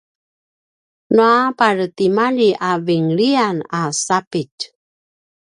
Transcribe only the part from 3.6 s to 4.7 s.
a sapitj